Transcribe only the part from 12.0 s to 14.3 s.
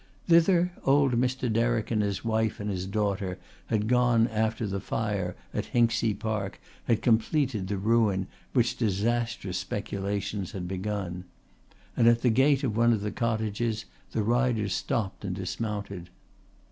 at the gate of one of the cottages the